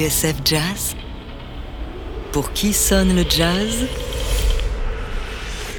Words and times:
TSF 0.00 0.36
Jazz 0.46 0.96
Pour 2.32 2.54
qui 2.54 2.72
sonne 2.72 3.14
le 3.14 3.22
jazz? 3.28 3.84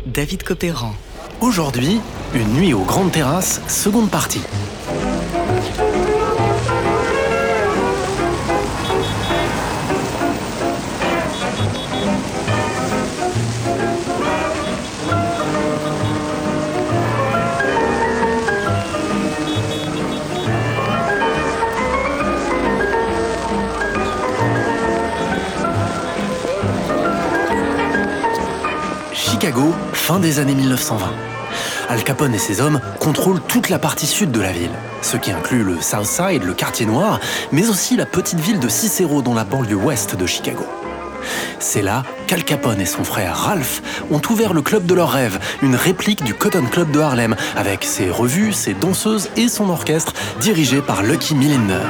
David 0.06 0.44
Copéran. 0.44 0.94
Aujourd'hui, 1.40 2.00
une 2.36 2.54
nuit 2.54 2.74
aux 2.76 2.84
grandes 2.84 3.12
terrasses, 3.12 3.62
seconde 3.68 4.12
partie. 4.12 4.44
Fin 29.94 30.20
des 30.20 30.40
années 30.40 30.56
1920. 30.56 31.12
Al 31.90 32.04
Capone 32.04 32.34
et 32.34 32.40
ses 32.40 32.62
hommes 32.62 32.80
contrôlent 33.00 33.42
toute 33.42 33.70
la 33.70 33.80
partie 33.80 34.08
sud 34.08 34.32
de 34.32 34.40
la 34.40 34.52
ville, 34.52 34.72
ce 35.02 35.18
qui 35.18 35.32
inclut 35.32 35.64
le 35.64 35.82
South 35.82 36.06
Side, 36.06 36.44
le 36.44 36.54
quartier 36.54 36.86
noir, 36.86 37.20
mais 37.52 37.70
aussi 37.70 37.98
la 37.98 38.06
petite 38.06 38.40
ville 38.40 38.60
de 38.60 38.70
Cicero 38.70 39.22
dans 39.22 39.34
la 39.34 39.44
banlieue 39.44 39.76
ouest 39.76 40.16
de 40.16 40.26
Chicago. 40.26 40.66
C'est 41.60 41.82
là 41.82 42.04
qu'Al 42.28 42.46
Capone 42.46 42.80
et 42.80 42.86
son 42.86 43.04
frère 43.04 43.36
Ralph 43.36 43.82
ont 44.10 44.22
ouvert 44.30 44.54
le 44.54 44.62
club 44.62 44.86
de 44.86 44.94
leurs 44.94 45.12
rêves, 45.12 45.40
une 45.62 45.76
réplique 45.76 46.24
du 46.24 46.34
Cotton 46.34 46.66
Club 46.72 46.92
de 46.92 47.00
Harlem, 47.00 47.36
avec 47.58 47.84
ses 47.84 48.10
revues, 48.10 48.54
ses 48.54 48.74
danseuses 48.74 49.30
et 49.36 49.50
son 49.50 49.70
orchestre, 49.70 50.14
dirigé 50.40 50.82
par 50.82 51.04
Lucky 51.04 51.36
Millender. 51.36 51.84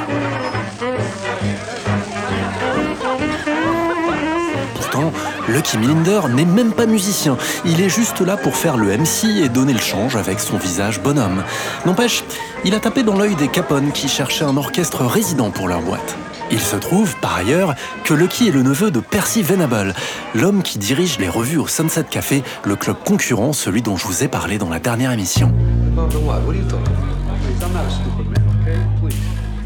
Lucky 5.52 5.76
Millinder 5.76 6.20
n'est 6.34 6.46
même 6.46 6.72
pas 6.72 6.86
musicien. 6.86 7.36
Il 7.66 7.80
est 7.80 7.90
juste 7.90 8.20
là 8.20 8.36
pour 8.38 8.56
faire 8.56 8.78
le 8.78 8.96
MC 8.96 9.42
et 9.42 9.48
donner 9.50 9.74
le 9.74 9.78
change 9.78 10.16
avec 10.16 10.40
son 10.40 10.56
visage 10.56 11.02
bonhomme. 11.02 11.42
N'empêche, 11.84 12.24
il 12.64 12.74
a 12.74 12.80
tapé 12.80 13.02
dans 13.02 13.16
l'œil 13.16 13.34
des 13.34 13.48
Capone 13.48 13.92
qui 13.92 14.08
cherchaient 14.08 14.44
un 14.44 14.56
orchestre 14.56 15.04
résident 15.04 15.50
pour 15.50 15.68
leur 15.68 15.82
boîte. 15.82 16.16
Il 16.50 16.60
se 16.60 16.76
trouve, 16.76 17.14
par 17.20 17.36
ailleurs, 17.36 17.74
que 18.04 18.14
Lucky 18.14 18.48
est 18.48 18.52
le 18.52 18.62
neveu 18.62 18.90
de 18.90 19.00
Percy 19.00 19.42
Venable, 19.42 19.94
l'homme 20.34 20.62
qui 20.62 20.78
dirige 20.78 21.18
les 21.18 21.28
revues 21.28 21.58
au 21.58 21.66
Sunset 21.66 22.04
Café, 22.04 22.42
le 22.64 22.76
club 22.76 22.96
concurrent, 23.04 23.52
celui 23.52 23.82
dont 23.82 23.96
je 23.96 24.06
vous 24.06 24.22
ai 24.22 24.28
parlé 24.28 24.58
dans 24.58 24.70
la 24.70 24.78
dernière 24.78 25.12
émission. 25.12 25.52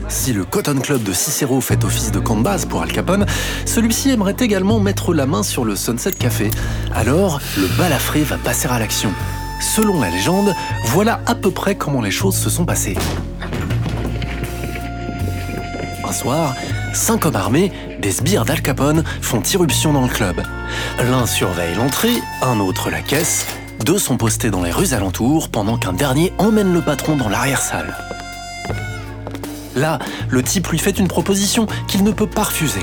Si 0.08 0.32
le 0.32 0.44
Cotton 0.44 0.78
Club 0.80 1.02
de 1.02 1.12
Cicero 1.12 1.60
fait 1.60 1.84
office 1.84 2.12
de 2.12 2.20
camp 2.20 2.36
de 2.36 2.42
base 2.42 2.64
pour 2.64 2.80
Al 2.82 2.92
Capone, 2.92 3.26
celui-ci 3.64 4.10
aimerait 4.10 4.36
également 4.38 4.78
mettre 4.78 5.12
la 5.12 5.26
main 5.26 5.42
sur 5.42 5.64
le 5.64 5.74
Sunset 5.74 6.12
Café. 6.12 6.50
Alors, 6.94 7.40
le 7.56 7.66
balafré 7.76 8.22
va 8.22 8.36
passer 8.38 8.68
à 8.68 8.78
l'action. 8.78 9.12
Selon 9.60 10.00
la 10.00 10.10
légende, 10.10 10.54
voilà 10.86 11.20
à 11.26 11.34
peu 11.34 11.50
près 11.50 11.74
comment 11.74 12.00
les 12.00 12.10
choses 12.10 12.36
se 12.36 12.50
sont 12.50 12.64
passées. 12.64 12.96
Un 16.08 16.12
soir, 16.12 16.54
cinq 16.92 17.26
hommes 17.26 17.36
armés, 17.36 17.72
des 18.00 18.12
sbires 18.12 18.44
d'Al 18.44 18.62
Capone, 18.62 19.02
font 19.20 19.42
irruption 19.42 19.92
dans 19.92 20.02
le 20.02 20.08
club. 20.08 20.40
L'un 20.98 21.26
surveille 21.26 21.74
l'entrée, 21.74 22.22
un 22.42 22.60
autre 22.60 22.90
la 22.90 23.00
caisse, 23.00 23.46
deux 23.84 23.98
sont 23.98 24.16
postés 24.16 24.50
dans 24.50 24.62
les 24.62 24.72
rues 24.72 24.94
alentours 24.94 25.48
pendant 25.48 25.76
qu'un 25.76 25.92
dernier 25.92 26.32
emmène 26.38 26.72
le 26.72 26.80
patron 26.80 27.16
dans 27.16 27.28
l'arrière-salle. 27.28 28.05
Là, 29.76 29.98
le 30.30 30.42
type 30.42 30.68
lui 30.68 30.78
fait 30.78 30.98
une 30.98 31.06
proposition 31.06 31.66
qu'il 31.86 32.02
ne 32.02 32.10
peut 32.10 32.26
pas 32.26 32.44
refuser. 32.44 32.80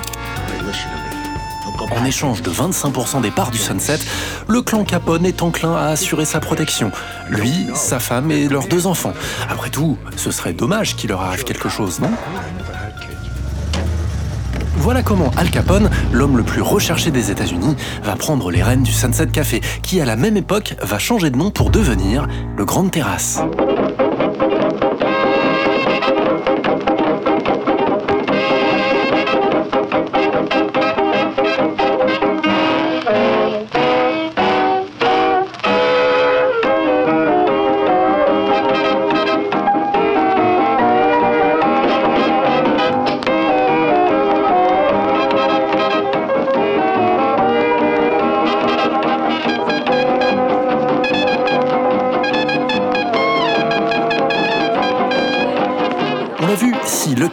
En 1.92 2.06
échange 2.06 2.42
de 2.44 2.52
25% 2.52 3.22
des 3.22 3.32
parts 3.32 3.52
du 3.52 3.58
Sunset, 3.58 4.00
le 4.48 4.62
clan 4.62 4.84
Capone 4.84 5.26
est 5.26 5.42
enclin 5.42 5.76
à 5.76 5.88
assurer 5.88 6.26
sa 6.26 6.40
protection. 6.40 6.92
Lui, 7.30 7.68
sa 7.74 8.00
femme 8.00 8.32
et 8.32 8.48
leurs 8.48 8.68
deux 8.68 8.88
enfants. 8.88 9.14
Après 9.50 9.70
tout, 9.70 9.98
ce 10.16 10.32
serait 10.32 10.54
dommage 10.54 10.96
qu'il 10.96 11.10
leur 11.10 11.22
arrive 11.22 11.44
quelque 11.44 11.68
chose, 11.68 12.00
non? 12.00 12.12
Voilà 14.78 15.02
comment 15.02 15.32
Al 15.38 15.50
Capone, 15.50 15.90
l'homme 16.12 16.38
le 16.38 16.44
plus 16.44 16.62
recherché 16.62 17.10
des 17.10 17.32
États-Unis, 17.32 17.76
va 18.04 18.16
prendre 18.16 18.52
les 18.52 18.62
rênes 18.62 18.84
du 18.84 18.92
Sunset 18.92 19.28
Café, 19.28 19.62
qui 19.82 20.00
à 20.00 20.06
la 20.06 20.16
même 20.16 20.38
époque 20.38 20.76
va 20.82 21.00
changer 21.00 21.32
de 21.32 21.38
nom 21.38 21.52
pour 21.52 21.70
devenir 21.70 22.28
le 22.58 22.66
Grande 22.66 22.92
Terrasse. 22.92 23.40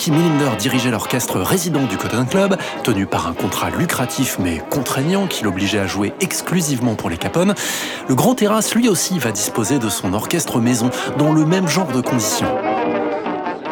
Lucky 0.01 0.13
Millinder 0.13 0.57
dirigeait 0.59 0.91
l'orchestre 0.91 1.41
résident 1.41 1.85
du 1.85 1.99
Cotton 1.99 2.25
Club, 2.25 2.57
tenu 2.85 3.05
par 3.05 3.27
un 3.27 3.35
contrat 3.35 3.69
lucratif 3.69 4.39
mais 4.39 4.63
contraignant 4.71 5.27
qui 5.27 5.45
l'obligeait 5.45 5.79
à 5.79 5.87
jouer 5.87 6.15
exclusivement 6.21 6.95
pour 6.95 7.11
les 7.11 7.19
Capone, 7.19 7.55
le 8.09 8.15
Grand 8.15 8.35
Terrasse 8.35 8.75
lui 8.75 8.89
aussi 8.89 9.19
va 9.19 9.31
disposer 9.31 9.79
de 9.79 9.91
son 9.91 10.15
orchestre 10.15 10.59
maison 10.59 10.89
dans 11.19 11.35
le 11.35 11.45
même 11.45 11.69
genre 11.69 11.93
de 11.93 12.01
conditions. 12.01 12.49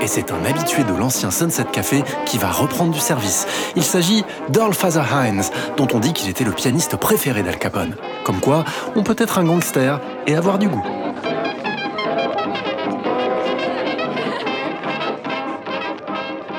Et 0.02 0.06
c'est 0.06 0.30
un 0.30 0.44
habitué 0.44 0.84
de 0.84 0.92
l'ancien 0.92 1.30
Sunset 1.30 1.64
Café 1.72 2.04
qui 2.26 2.36
va 2.36 2.50
reprendre 2.50 2.92
du 2.92 3.00
service. 3.00 3.46
Il 3.74 3.82
s'agit 3.82 4.22
d'Earl 4.50 4.74
Father 4.74 5.04
Hines, 5.10 5.44
dont 5.78 5.88
on 5.94 5.98
dit 5.98 6.12
qu'il 6.12 6.28
était 6.28 6.44
le 6.44 6.52
pianiste 6.52 6.96
préféré 6.96 7.42
d'Al 7.42 7.58
Capone. 7.58 7.96
Comme 8.24 8.40
quoi, 8.40 8.66
on 8.96 9.02
peut 9.02 9.16
être 9.16 9.38
un 9.38 9.44
gangster 9.44 9.98
et 10.26 10.36
avoir 10.36 10.58
du 10.58 10.68
goût. 10.68 10.84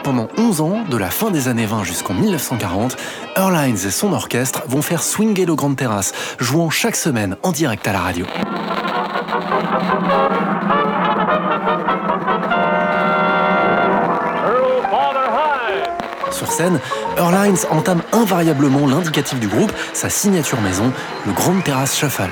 Pendant 0.09 0.27
11 0.39 0.61
ans, 0.61 0.77
de 0.89 0.97
la 0.97 1.11
fin 1.11 1.29
des 1.29 1.49
années 1.49 1.67
20 1.67 1.83
jusqu'en 1.83 2.15
1940, 2.15 2.97
Earl 3.37 3.55
Hines 3.55 3.77
et 3.85 3.91
son 3.91 4.11
orchestre 4.11 4.63
vont 4.67 4.81
faire 4.81 5.03
swinger 5.03 5.45
le 5.45 5.53
Grand 5.53 5.75
Terrasse, 5.75 6.13
jouant 6.39 6.71
chaque 6.71 6.95
semaine 6.95 7.35
en 7.43 7.51
direct 7.51 7.87
à 7.87 7.93
la 7.93 7.99
radio. 7.99 8.25
Sur 16.31 16.51
scène, 16.51 16.79
Earl 17.15 17.47
Hines 17.47 17.67
entame 17.69 18.01
invariablement 18.11 18.87
l'indicatif 18.87 19.39
du 19.39 19.47
groupe, 19.47 19.71
sa 19.93 20.09
signature 20.09 20.59
maison, 20.61 20.91
le 21.27 21.33
Grand 21.33 21.61
Terrace 21.63 21.95
Shuffle. 21.95 22.31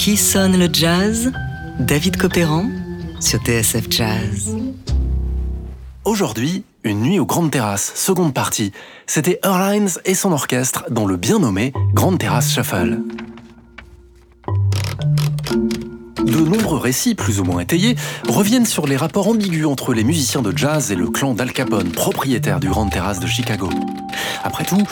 Qui 0.00 0.16
sonne 0.16 0.58
le 0.58 0.70
jazz? 0.72 1.30
David 1.78 2.16
Copéran 2.16 2.64
sur 3.20 3.38
TSF 3.40 3.84
Jazz. 3.90 4.56
Aujourd'hui, 6.06 6.64
une 6.84 7.02
nuit 7.02 7.18
aux 7.18 7.26
Grandes 7.26 7.50
Terrasses, 7.50 7.92
seconde 7.96 8.32
partie. 8.32 8.72
C'était 9.06 9.38
Airlines 9.44 9.90
et 10.06 10.14
son 10.14 10.32
orchestre 10.32 10.86
dans 10.90 11.04
le 11.04 11.18
bien 11.18 11.38
nommé 11.38 11.74
Grande 11.92 12.18
Terrasse 12.18 12.50
Shuffle. 12.50 13.00
De 16.16 16.38
nombreux 16.38 16.78
récits, 16.78 17.14
plus 17.14 17.38
ou 17.38 17.44
moins 17.44 17.60
étayés, 17.60 17.94
reviennent 18.26 18.64
sur 18.64 18.86
les 18.86 18.96
rapports 18.96 19.28
ambigus 19.28 19.66
entre 19.66 19.92
les 19.92 20.04
musiciens 20.04 20.40
de 20.40 20.56
jazz 20.56 20.90
et 20.90 20.96
le 20.96 21.08
clan 21.08 21.34
d'Al 21.34 21.52
Capone, 21.52 21.90
propriétaire 21.92 22.58
du 22.58 22.70
Grande 22.70 22.90
Terrasse 22.90 23.20
de 23.20 23.26
Chicago. 23.26 23.68
Après 24.44 24.64
tout, 24.64 24.82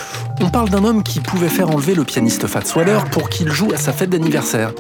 on 0.43 0.51
parle 0.51 0.69
d'un 0.69 0.85
homme 0.85 1.03
qui 1.03 1.21
pouvait 1.21 1.49
faire 1.49 1.71
enlever 1.71 1.95
le 1.95 2.05
pianiste 2.05 2.47
Fats 2.47 2.75
Waller 2.77 2.99
pour 3.11 3.31
qu'il 3.31 3.51
joue 3.51 3.73
à 3.73 3.79
sa 3.79 3.95
fête 3.95 4.11
d'anniversaire. 4.11 4.75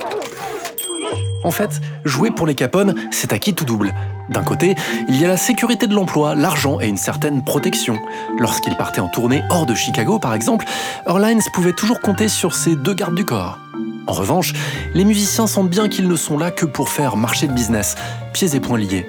En 1.45 1.51
fait, 1.51 1.81
jouer 2.05 2.31
pour 2.31 2.47
les 2.47 2.55
Capone, 2.55 2.95
c'est 3.11 3.33
acquis 3.33 3.55
tout 3.55 3.65
double. 3.65 3.95
D'un 4.29 4.43
côté, 4.43 4.75
il 5.09 5.21
y 5.21 5.25
a 5.25 5.29
la 5.29 5.37
sécurité 5.37 5.87
de 5.87 5.95
l'emploi, 5.95 6.35
l'argent 6.35 6.81
et 6.81 6.89
une 6.89 6.97
certaine 6.97 7.43
protection. 7.43 7.99
Lorsqu'il 8.39 8.77
partait 8.77 9.01
en 9.01 9.09
tournée 9.09 9.43
hors 9.51 9.65
de 9.65 9.75
Chicago, 9.75 10.19
par 10.19 10.35
exemple, 10.35 10.67
Airlines 11.07 11.41
pouvait 11.55 11.73
toujours 11.73 12.01
compter 12.01 12.29
sur 12.29 12.55
ses 12.55 12.77
deux 12.77 12.95
gardes 12.95 13.15
du 13.15 13.25
corps. 13.25 13.59
En 14.07 14.13
revanche, 14.13 14.53
les 14.95 15.05
musiciens 15.05 15.47
sentent 15.47 15.71
bien 15.71 15.89
qu'ils 15.89 16.09
ne 16.09 16.17
sont 16.17 16.39
là 16.39 16.51
que 16.51 16.67
pour 16.67 16.89
faire 16.89 17.17
marcher 17.17 17.47
le 17.47 17.55
business, 17.55 17.95
pieds 18.33 18.55
et 18.55 18.61
poings 18.61 18.79
liés. 18.79 19.07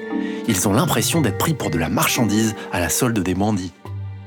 Ils 0.48 0.68
ont 0.68 0.74
l'impression 0.74 1.22
d'être 1.22 1.38
pris 1.38 1.54
pour 1.54 1.70
de 1.70 1.78
la 1.78 1.90
marchandise 1.90 2.56
à 2.72 2.80
la 2.80 2.90
solde 2.90 3.20
des 3.20 3.36
bandits. 3.36 3.72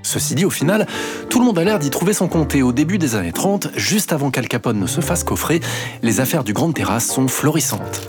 Ceci 0.02 0.34
dit, 0.34 0.44
au 0.44 0.50
final, 0.50 0.86
tout 1.30 1.38
le 1.38 1.44
monde 1.44 1.58
a 1.58 1.64
l'air 1.64 1.78
d'y 1.78 1.90
trouver 1.90 2.12
son 2.12 2.28
compte 2.28 2.54
au 2.54 2.72
début 2.72 2.98
des 2.98 3.14
années 3.14 3.32
30, 3.32 3.68
juste 3.76 4.12
avant 4.12 4.30
qu'Al 4.30 4.48
Capone 4.48 4.78
ne 4.78 4.86
se 4.86 5.00
fasse 5.00 5.24
coffrer, 5.24 5.60
les 6.02 6.20
affaires 6.20 6.44
du 6.44 6.52
Grand 6.52 6.72
Terrasse 6.72 7.06
sont 7.06 7.28
florissantes. 7.28 8.08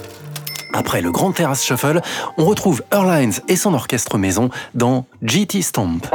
Après 0.74 1.02
le 1.02 1.12
Grand 1.12 1.32
Terrace 1.32 1.64
Shuffle, 1.64 2.02
on 2.38 2.46
retrouve 2.46 2.84
Airlines 2.92 3.34
et 3.48 3.56
son 3.56 3.74
orchestre 3.74 4.18
maison 4.18 4.50
dans 4.74 5.06
GT 5.22 5.62
Stomp. 5.62 6.08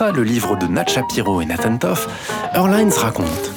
Le 0.00 0.22
livre 0.22 0.56
de 0.56 0.66
Nat 0.66 0.86
Shapiro 0.86 1.42
et 1.42 1.44
Nathan 1.44 1.76
Toff, 1.76 2.08
Airlines 2.54 2.92
raconte. 2.92 3.52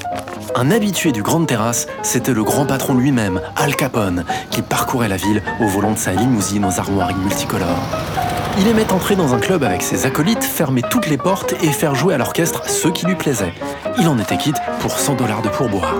Un 0.53 0.69
habitué 0.69 1.13
du 1.13 1.23
Grande 1.23 1.47
Terrasse, 1.47 1.87
c'était 2.03 2.33
le 2.33 2.43
grand 2.43 2.65
patron 2.65 2.93
lui-même, 2.93 3.41
Al 3.55 3.75
Capone, 3.75 4.25
qui 4.51 4.61
parcourait 4.61 5.07
la 5.07 5.15
ville 5.15 5.41
au 5.61 5.67
volant 5.67 5.93
de 5.93 5.97
sa 5.97 6.11
limousine 6.11 6.65
aux 6.65 6.79
armoiries 6.79 7.15
multicolores. 7.15 7.87
Il 8.59 8.67
aimait 8.67 8.91
entrer 8.91 9.15
dans 9.15 9.33
un 9.33 9.39
club 9.39 9.63
avec 9.63 9.81
ses 9.81 10.05
acolytes, 10.05 10.43
fermer 10.43 10.81
toutes 10.81 11.07
les 11.07 11.17
portes 11.17 11.53
et 11.63 11.71
faire 11.71 11.95
jouer 11.95 12.13
à 12.13 12.17
l'orchestre 12.17 12.69
ceux 12.69 12.91
qui 12.91 13.05
lui 13.05 13.15
plaisaient. 13.15 13.53
Il 13.97 14.07
en 14.09 14.19
était 14.19 14.37
quitte 14.37 14.57
pour 14.81 14.99
100 14.99 15.15
dollars 15.15 15.41
de 15.41 15.49
pourboire. 15.49 15.95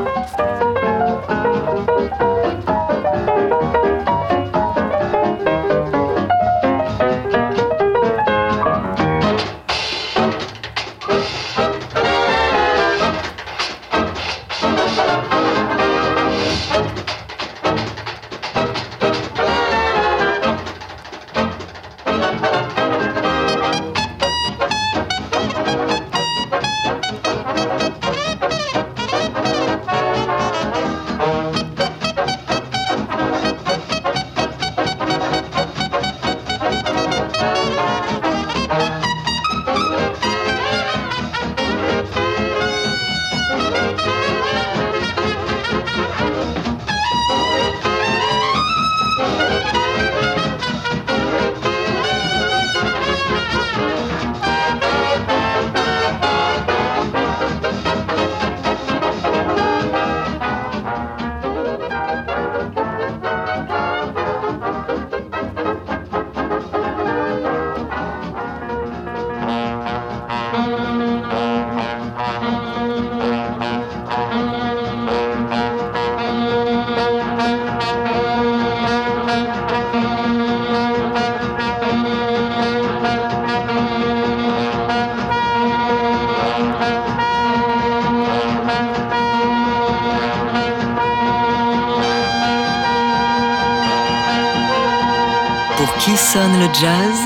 Le 96.65 96.73
jazz 96.73 97.17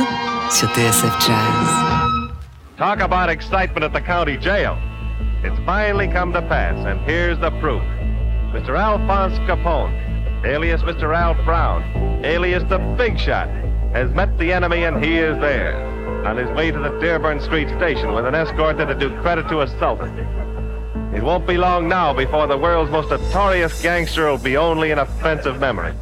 sur 0.49 0.67
TSF 0.69 1.17
Jazz. 1.25 2.31
Talk 2.77 2.99
about 2.99 3.29
excitement 3.29 3.83
at 3.85 3.93
the 3.93 4.01
county 4.01 4.35
jail. 4.37 4.77
It's 5.43 5.57
finally 5.65 6.07
come 6.09 6.33
to 6.33 6.41
pass, 6.41 6.75
and 6.85 6.99
here's 7.01 7.39
the 7.39 7.51
proof. 7.61 7.81
Mr. 8.51 8.77
Alphonse 8.77 9.37
Capone, 9.47 9.93
alias 10.45 10.81
Mr. 10.81 11.09
Ralph 11.09 11.37
Brown, 11.45 11.83
alias 12.25 12.63
the 12.67 12.79
Big 12.97 13.17
Shot, 13.17 13.47
has 13.93 14.11
met 14.11 14.37
the 14.37 14.51
enemy 14.51 14.83
and 14.83 15.01
he 15.03 15.17
is 15.17 15.39
there. 15.39 15.75
On 16.25 16.35
his 16.35 16.49
way 16.49 16.71
to 16.71 16.79
the 16.79 16.99
Dearborn 16.99 17.39
Street 17.39 17.69
station 17.77 18.13
with 18.13 18.25
an 18.25 18.35
escort 18.35 18.77
that'll 18.77 18.99
do 18.99 19.09
credit 19.21 19.47
to 19.47 19.61
a 19.61 19.67
sultan. 19.79 20.17
It 21.15 21.23
won't 21.23 21.47
be 21.47 21.57
long 21.57 21.87
now 21.87 22.13
before 22.13 22.47
the 22.47 22.57
world's 22.57 22.91
most 22.91 23.09
notorious 23.09 23.81
gangster 23.81 24.29
will 24.29 24.37
be 24.37 24.57
only 24.57 24.91
an 24.91 24.99
offensive 24.99 25.61
memory. 25.61 25.93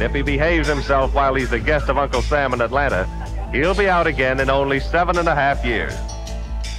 If 0.00 0.12
he 0.12 0.22
behaves 0.22 0.66
himself 0.68 1.14
while 1.14 1.34
he's 1.34 1.50
the 1.50 1.60
guest 1.60 1.88
of 1.88 1.98
Uncle 1.98 2.22
Sam 2.22 2.52
in 2.52 2.60
Atlanta, 2.60 3.06
he'll 3.52 3.74
be 3.74 3.88
out 3.88 4.06
again 4.06 4.40
in 4.40 4.50
only 4.50 4.80
seven 4.80 5.18
and 5.18 5.28
a 5.28 5.34
half 5.34 5.64
years. 5.64 5.94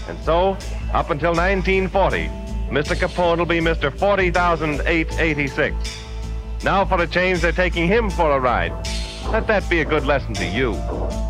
And 0.07 0.19
so, 0.19 0.57
up 0.93 1.10
until 1.10 1.31
1940, 1.31 2.27
Mr. 2.69 2.95
Capone 2.95 3.38
will 3.38 3.45
be 3.45 3.60
Mr. 3.60 3.91
40,886. 3.98 5.75
Now, 6.63 6.84
for 6.84 7.01
a 7.01 7.07
change, 7.07 7.41
they're 7.41 7.51
taking 7.51 7.88
him 7.88 8.10
for 8.10 8.31
a 8.31 8.39
ride. 8.39 8.74
Let 9.29 9.48
that 9.48 9.69
be 9.69 9.81
a 9.81 9.86
good 9.86 10.05
lesson 10.05 10.34
to 10.36 10.45
you. 10.45 10.74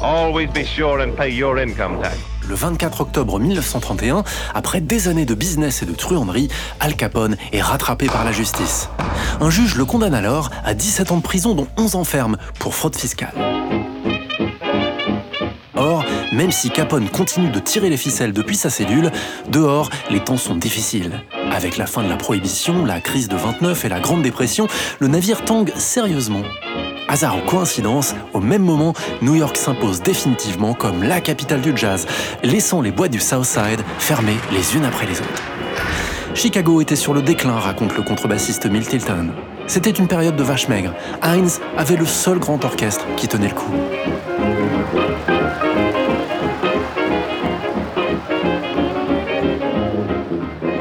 Always 0.02 0.50
be 0.52 0.66
sure 0.66 1.00
and 1.00 1.16
pay 1.16 1.30
your 1.30 1.58
income 1.58 2.02
tax. 2.02 2.20
Le 2.48 2.54
24 2.54 3.02
octobre 3.02 3.40
1931, 3.40 4.24
après 4.54 4.80
des 4.80 5.08
années 5.08 5.26
de 5.26 5.34
business 5.34 5.82
et 5.82 5.86
de 5.86 5.94
truanderie, 5.94 6.48
Al 6.80 6.96
Capone 6.96 7.38
est 7.52 7.62
rattrapé 7.62 8.06
par 8.06 8.24
la 8.24 8.32
justice. 8.32 8.90
Un 9.42 9.50
juge 9.50 9.76
le 9.76 9.86
condamne 9.86 10.14
alors 10.14 10.52
à 10.64 10.76
17 10.76 11.12
ans 11.12 11.18
de 11.18 11.24
prison 11.24 11.56
dont 11.56 11.68
11 11.78 11.96
ans 11.96 12.04
ferme 12.04 12.38
pour 12.60 12.76
fraude 12.76 12.96
fiscale. 12.96 13.34
Or, 15.76 16.06
même 16.32 16.52
si 16.52 16.70
Capone 16.70 17.10
continue 17.10 17.50
de 17.50 17.60
tirer 17.60 17.90
les 17.90 17.98
ficelles 17.98 18.34
depuis 18.34 18.56
sa 18.56 18.70
cellule, 18.70 19.12
dehors, 19.50 19.90
les 20.12 20.20
temps 20.20 20.38
sont 20.38 20.56
difficiles. 20.56 21.24
Avec 21.52 21.78
la 21.78 21.88
fin 21.88 22.04
de 22.04 22.10
la 22.10 22.18
prohibition, 22.18 22.86
la 22.86 23.02
crise 23.02 23.28
de 23.28 23.36
29 23.36 23.86
et 23.86 23.90
la 23.90 24.00
Grande 24.00 24.22
Dépression, 24.22 24.68
le 25.00 25.08
navire 25.08 25.44
tangue 25.46 25.74
sérieusement. 25.76 26.44
Hasard 27.08 27.38
ou 27.38 27.42
coïncidence, 27.48 28.16
au 28.34 28.40
même 28.40 28.64
moment, 28.64 28.94
New 29.22 29.36
York 29.36 29.58
s'impose 29.58 30.02
définitivement 30.02 30.74
comme 30.74 31.04
la 31.04 31.22
capitale 31.22 31.62
du 31.62 31.76
jazz, 31.76 32.08
laissant 32.44 32.82
les 32.82 32.92
boîtes 32.92 33.12
du 33.12 33.20
Southside 33.20 33.82
fermées 34.00 34.38
les 34.52 34.76
unes 34.76 34.86
après 34.86 35.06
les 35.06 35.20
autres. 35.20 35.44
Chicago 36.34 36.82
était 36.82 36.96
sur 36.96 37.14
le 37.14 37.22
déclin, 37.22 37.60
raconte 37.60 37.96
le 37.96 38.04
contrebassiste 38.04 38.66
Milt 38.66 38.90
Tilton. 38.90 39.30
C'était 39.68 39.92
une 39.92 40.08
période 40.08 40.36
de 40.36 40.44
vache 40.44 40.68
maigre. 40.68 40.94
Heinz 41.22 41.62
avait 41.78 41.96
le 41.96 42.06
seul 42.06 42.40
grand 42.40 42.64
orchestre 42.66 43.06
qui 43.16 43.28
tenait 43.28 43.50
le 43.50 43.54
coup. 43.54 43.72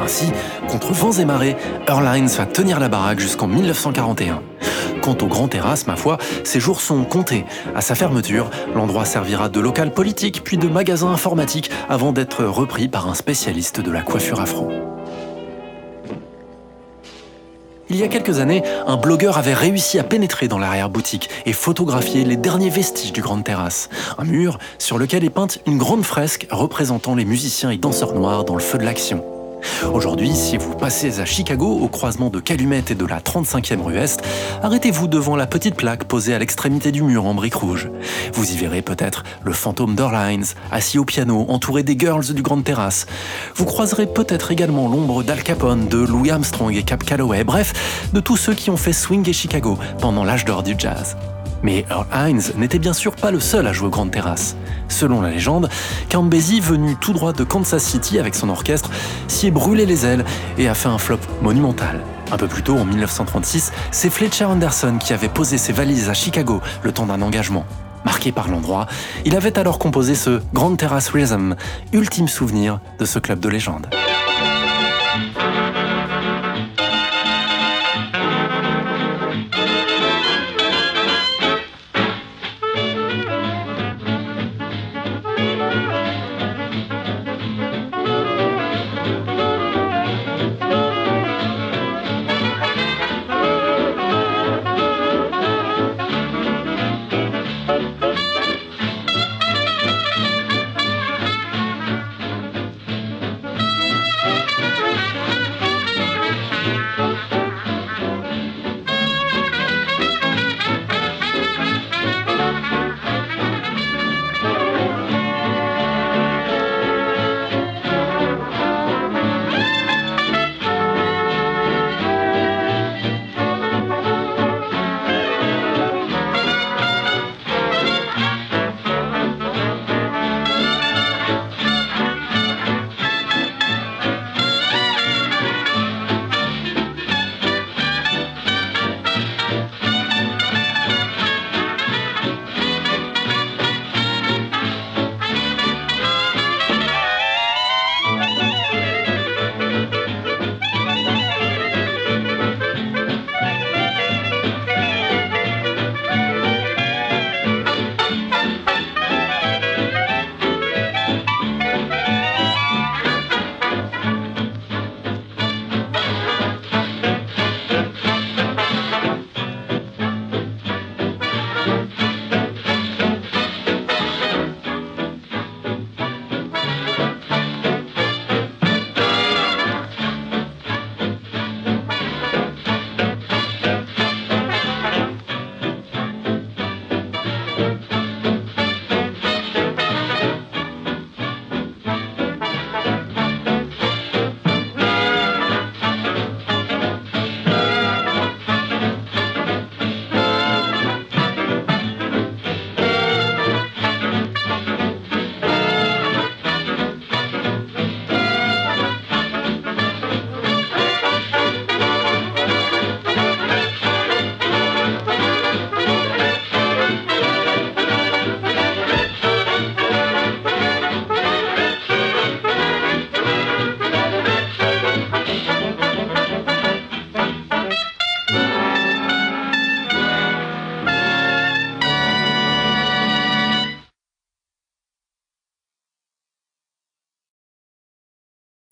Ainsi, 0.02 0.33
contre 0.69 0.93
vents 0.93 1.12
et 1.12 1.25
marées, 1.25 1.57
Earl 1.87 2.16
Hines 2.16 2.28
va 2.28 2.47
tenir 2.47 2.81
la 2.81 2.88
baraque 2.88 3.21
jusqu'en 3.21 3.47
1941. 3.47 4.43
Quant 5.04 5.18
aux 5.20 5.26
grands 5.26 5.49
terrasses, 5.49 5.87
ma 5.87 5.96
foi, 5.96 6.16
ces 6.44 6.61
jours 6.61 6.80
sont 6.80 7.04
comptés. 7.04 7.44
À 7.75 7.82
sa 7.82 7.94
fermeture, 7.94 8.49
l'endroit 8.75 9.04
servira 9.04 9.50
de 9.50 9.61
local 9.61 9.92
politique 9.92 10.42
puis 10.42 10.56
de 10.56 10.66
magasin 10.66 11.08
informatique 11.08 11.70
avant 11.90 12.11
d'être 12.11 12.42
repris 12.42 12.88
par 12.88 13.06
un 13.06 13.12
spécialiste 13.12 13.82
de 13.82 13.90
la 13.90 14.00
coiffure 14.00 14.40
afro. 14.40 14.73
Il 17.90 17.96
y 17.96 18.02
a 18.02 18.08
quelques 18.08 18.38
années, 18.38 18.62
un 18.87 18.96
blogueur 18.96 19.37
avait 19.37 19.52
réussi 19.52 19.99
à 19.99 20.04
pénétrer 20.04 20.49
dans 20.49 20.58
l'arrière-boutique 20.58 21.28
et 21.44 21.52
photographier 21.52 22.25
les 22.25 22.38
derniers 22.38 22.70
vestiges 22.70 23.12
du 23.12 23.20
Grande 23.20 23.44
Terrasse. 23.44 23.90
Un 24.16 24.25
mur 24.25 24.58
sur 24.78 24.96
lequel 24.96 25.23
est 25.23 25.28
peinte 25.28 25.58
une 25.66 25.76
grande 25.76 26.02
fresque 26.02 26.46
représentant 26.50 27.14
les 27.14 27.26
musiciens 27.26 27.70
et 27.70 27.76
danseurs 27.76 28.14
noirs 28.14 28.46
dans 28.46 28.54
le 28.54 28.62
feu 28.62 28.78
de 28.78 28.84
l'action. 28.84 29.23
Aujourd'hui, 29.92 30.35
si 30.35 30.56
vous 30.56 30.75
passez 30.75 31.21
à 31.21 31.25
Chicago, 31.25 31.78
au 31.80 31.88
croisement 31.88 32.30
de 32.30 32.40
Calumet 32.40 32.85
et 32.90 32.94
de 32.94 33.06
la 33.06 33.21
35e 33.21 33.80
rue 33.80 33.97
Est, 33.97 34.23
arrêtez-vous 34.62 35.09
devant 35.09 35.37
la 35.37 35.47
petite 35.47 35.76
plaque 35.76 36.04
posée 36.04 36.35
à 36.35 36.38
l'extrémité 36.38 36.92
du 36.92 37.02
mur 37.02 37.26
en 37.26 37.35
briques 37.35 37.54
rouges. 37.54 37.90
Vous 38.33 38.52
y 38.52 38.56
verrez 38.56 38.83
peut-être 38.83 39.25
le 39.42 39.52
fantôme 39.52 39.94
d'Orlines, 39.94 40.47
assis 40.71 40.99
au 40.99 41.04
piano, 41.04 41.47
entouré 41.49 41.83
des 41.83 41.99
girls 41.99 42.33
du 42.33 42.42
Grande 42.42 42.64
Terrasse. 42.64 43.06
Vous 43.54 43.64
croiserez 43.64 44.06
peut-être 44.06 44.50
également 44.50 44.88
l'ombre 44.88 45.23
d'Al 45.23 45.42
Capone, 45.42 45.88
de 45.88 45.99
Louis 45.99 46.30
Armstrong 46.30 46.75
et 46.75 46.83
Cap 46.83 47.04
Calloway, 47.04 47.44
bref, 47.44 48.11
de 48.12 48.21
tous 48.21 48.37
ceux 48.37 48.54
qui 48.54 48.71
ont 48.71 48.76
fait 48.76 48.92
swing 48.92 49.28
et 49.28 49.33
Chicago 49.33 49.78
pendant 50.00 50.25
l'âge 50.25 50.44
d'or 50.44 50.62
du 50.62 50.75
jazz. 50.78 51.16
Mais 51.64 51.87
Earl 51.90 52.06
Hines 52.14 52.52
n'était 52.56 52.78
bien 52.78 52.92
sûr 52.92 53.16
pas 53.16 53.30
le 53.30 53.40
seul 53.40 53.66
à 53.66 53.73
jouer 53.73 53.88
aux 53.88 53.90
grandes 53.90 54.12
terrasses. 54.12 54.54
Selon 54.88 55.23
la 55.23 55.30
légende, 55.30 55.71
Count 56.11 56.28
venu 56.28 56.94
tout 57.00 57.14
droit 57.14 57.33
de 57.33 57.42
Kansas 57.42 57.83
City 57.83 58.18
avec 58.18 58.35
son 58.35 58.50
orchestre, 58.50 58.90
s'y 59.26 59.47
est 59.47 59.50
brûlé 59.50 59.87
les 59.87 60.04
ailes 60.04 60.25
et 60.59 60.68
a 60.68 60.75
fait 60.75 60.90
un 60.90 60.99
flop 60.99 61.18
monumental. 61.40 62.02
Un 62.30 62.37
peu 62.37 62.49
plus 62.49 62.62
tôt, 62.62 62.76
en 62.76 62.85
1936, 62.85 63.73
c'est 63.90 64.11
Fletcher 64.11 64.44
Anderson 64.44 64.99
qui 65.00 65.14
avait 65.14 65.28
posé 65.28 65.56
ses 65.56 65.73
valises 65.73 66.11
à 66.11 66.14
Chicago 66.14 66.61
le 66.83 66.92
temps 66.92 67.06
d'un 67.06 67.23
engagement. 67.23 67.64
Marqué 68.04 68.30
par 68.30 68.49
l'endroit, 68.49 68.87
il 69.25 69.35
avait 69.35 69.59
alors 69.59 69.78
composé 69.78 70.14
ce 70.14 70.42
Grand 70.52 70.76
Terrace 70.76 71.09
Rhythm, 71.09 71.56
ultime 71.94 72.28
souvenir 72.28 72.80
de 72.99 73.06
ce 73.06 73.18
club 73.18 73.40
de 73.40 73.49
légende. 73.49 73.87